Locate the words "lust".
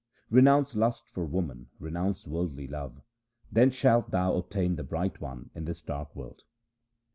0.75-1.07